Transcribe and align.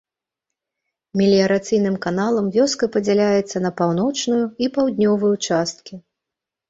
Меліярацыйным 1.21 1.99
каналам 2.07 2.49
вёска 2.57 2.85
падзяляецца 2.95 3.57
на 3.67 3.71
паўночную 3.83 4.43
і 4.65 4.71
паўднёвую 4.79 5.35
часткі. 5.51 5.93